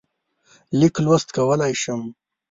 لیک 0.79 0.95
لوست 1.05 1.27
کولای 1.35 1.73
شم. 1.81 2.01